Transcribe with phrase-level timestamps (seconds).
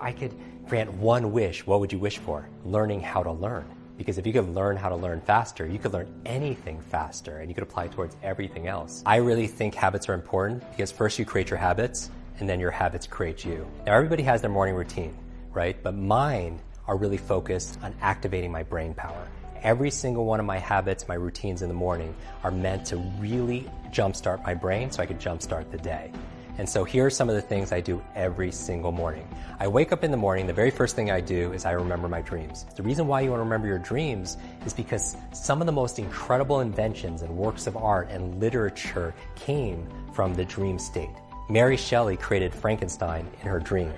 [0.00, 0.34] I could
[0.68, 1.66] grant one wish.
[1.66, 2.48] What would you wish for?
[2.64, 3.64] Learning how to learn.
[3.96, 7.48] Because if you could learn how to learn faster, you could learn anything faster and
[7.48, 9.02] you could apply it towards everything else.
[9.04, 12.70] I really think habits are important because first you create your habits and then your
[12.70, 13.66] habits create you.
[13.86, 15.16] Now everybody has their morning routine,
[15.52, 15.82] right?
[15.82, 19.26] But mine are really focused on activating my brain power.
[19.62, 23.68] Every single one of my habits, my routines in the morning are meant to really
[23.90, 26.12] jumpstart my brain so I could jumpstart the day.
[26.58, 29.28] And so here are some of the things I do every single morning.
[29.60, 32.08] I wake up in the morning, the very first thing I do is I remember
[32.08, 32.66] my dreams.
[32.74, 36.00] The reason why you want to remember your dreams is because some of the most
[36.00, 41.14] incredible inventions and works of art and literature came from the dream state.
[41.48, 43.92] Mary Shelley created Frankenstein in her dream.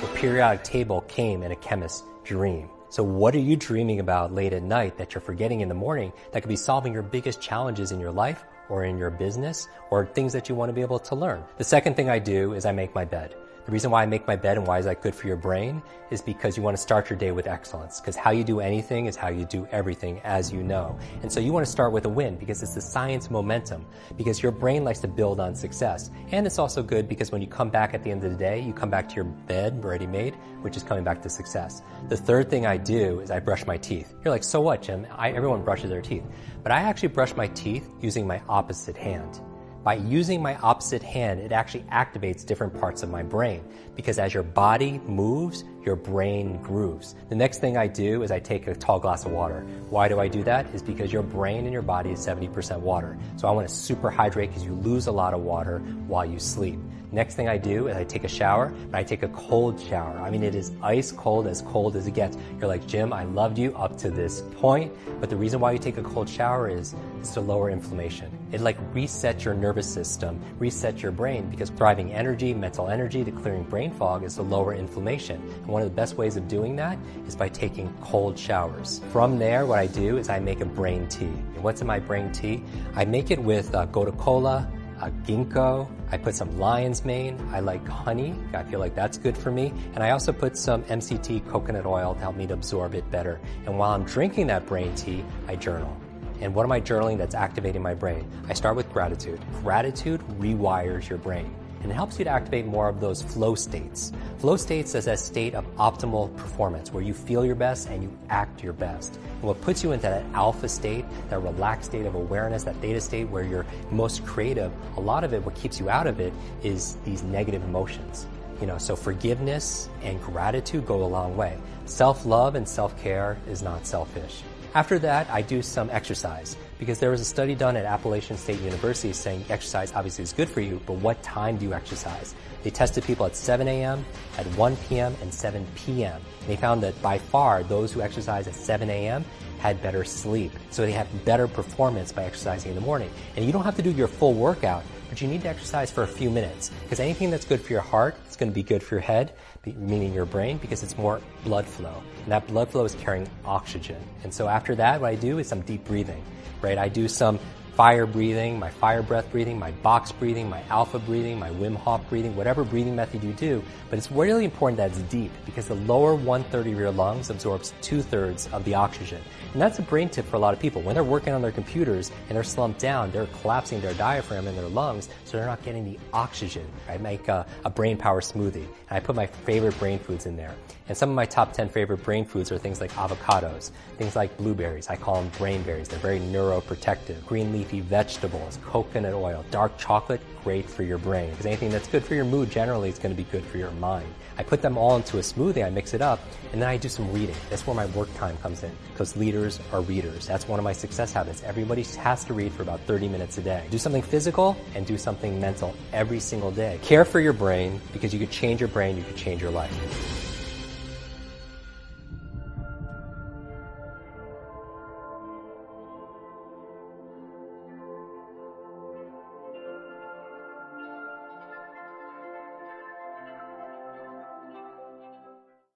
[0.00, 2.70] The, periodic table came in a chemist's dream.
[2.88, 6.12] So what are you dreaming about late at night that you're forgetting in the morning
[6.32, 10.06] that could be solving your biggest challenges in your life or in your business or
[10.06, 11.44] things that you want to be able to learn.
[11.58, 13.34] The second thing I do is I make my bed.
[13.64, 15.82] The reason why I make my bed and why is that good for your brain
[16.10, 17.98] is because you want to start your day with excellence.
[17.98, 20.98] Because how you do anything is how you do everything, as you know.
[21.22, 23.86] And so you want to start with a win because it's the science momentum.
[24.18, 26.10] Because your brain likes to build on success.
[26.30, 28.60] And it's also good because when you come back at the end of the day,
[28.60, 31.80] you come back to your bed ready made, which is coming back to success.
[32.10, 34.14] The third thing I do is I brush my teeth.
[34.22, 35.06] You're like, so what, Jim?
[35.10, 36.24] I, everyone brushes their teeth.
[36.62, 39.40] But I actually brush my teeth using my opposite hand.
[39.84, 43.62] By using my opposite hand, it actually activates different parts of my brain
[43.94, 47.14] because as your body moves, your brain grooves.
[47.28, 49.60] The next thing I do is I take a tall glass of water.
[49.90, 50.64] Why do I do that?
[50.74, 53.18] Is because your brain and your body is 70% water.
[53.36, 56.38] So I want to super hydrate because you lose a lot of water while you
[56.38, 56.78] sleep.
[57.14, 60.18] Next thing I do is I take a shower, but I take a cold shower.
[60.18, 62.36] I mean, it is ice cold, as cold as it gets.
[62.58, 65.78] You're like, Jim, I loved you up to this point, but the reason why you
[65.78, 68.36] take a cold shower is, is to lower inflammation.
[68.50, 73.30] It like resets your nervous system, resets your brain, because driving energy, mental energy to
[73.30, 75.40] clearing brain fog is to lower inflammation.
[75.40, 79.00] And one of the best ways of doing that is by taking cold showers.
[79.12, 81.26] From there, what I do is I make a brain tea.
[81.26, 82.64] And what's in my brain tea?
[82.96, 84.68] I make it with uh, kola,
[85.10, 85.88] ginkgo.
[86.10, 87.38] I put some lion's mane.
[87.52, 88.34] I like honey.
[88.52, 89.72] I feel like that's good for me.
[89.94, 93.40] And I also put some MCT coconut oil to help me to absorb it better.
[93.66, 95.96] And while I'm drinking that brain tea, I journal.
[96.40, 98.30] And what am I journaling that's activating my brain?
[98.48, 99.40] I start with gratitude.
[99.62, 101.54] Gratitude rewires your brain
[101.84, 104.10] and it helps you to activate more of those flow states.
[104.38, 108.18] Flow states is a state of optimal performance where you feel your best and you
[108.30, 109.16] act your best.
[109.16, 113.00] And what puts you into that alpha state, that relaxed state of awareness, that theta
[113.00, 116.32] state where you're most creative, a lot of it, what keeps you out of it
[116.62, 118.26] is these negative emotions.
[118.60, 121.58] You know, so forgiveness and gratitude go a long way.
[121.86, 124.42] Self love and self care is not selfish.
[124.74, 128.60] After that, I do some exercise because there was a study done at Appalachian State
[128.60, 132.34] University saying exercise obviously is good for you, but what time do you exercise?
[132.64, 134.04] They tested people at 7 a.m.,
[134.36, 136.20] at 1 p.m., and 7 p.m.
[136.48, 139.24] They found that by far those who exercise at 7 a.m.
[139.64, 140.52] had better sleep.
[140.70, 143.10] So they have better performance by exercising in the morning.
[143.34, 146.02] And you don't have to do your full workout but you need to exercise for
[146.02, 148.82] a few minutes because anything that's good for your heart is going to be good
[148.82, 149.32] for your head,
[149.64, 152.02] meaning your brain, because it's more blood flow.
[152.24, 154.02] And that blood flow is carrying oxygen.
[154.24, 156.20] And so after that, what I do is some deep breathing,
[156.62, 156.78] right?
[156.78, 157.38] I do some
[157.74, 162.08] fire breathing, my fire breath breathing, my box breathing, my alpha breathing, my Wim Hof
[162.08, 163.62] breathing, whatever breathing method you do.
[163.90, 167.30] But it's really important that it's deep because the lower one third of your lungs
[167.30, 169.20] absorbs two thirds of the oxygen.
[169.52, 170.82] And that's a brain tip for a lot of people.
[170.82, 174.54] When they're working on their computers and they're slumped down, they're collapsing their diaphragm in
[174.54, 176.66] their lungs, so they're not getting the oxygen.
[176.88, 180.36] I make a, a brain power smoothie and I put my favorite brain foods in
[180.36, 180.54] there.
[180.86, 184.36] And some of my top 10 favorite brain foods are things like avocados, things like
[184.36, 184.88] blueberries.
[184.88, 185.88] I call them brain berries.
[185.88, 187.24] They're very neuroprotective.
[187.26, 191.30] Green leafy vegetables, coconut oil, dark chocolate, great for your brain.
[191.30, 193.70] Because anything that's good for your mood generally is going to be good for your
[193.72, 194.06] mind.
[194.36, 196.20] I put them all into a smoothie, I mix it up,
[196.52, 197.36] and then I do some reading.
[197.48, 198.70] That's where my work time comes in.
[198.92, 200.26] Because leaders are readers.
[200.26, 201.42] That's one of my success habits.
[201.44, 203.64] Everybody has to read for about 30 minutes a day.
[203.70, 206.78] Do something physical and do something mental every single day.
[206.82, 210.13] Care for your brain because you could change your brain, you could change your life.